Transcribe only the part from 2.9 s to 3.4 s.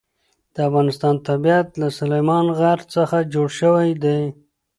څخه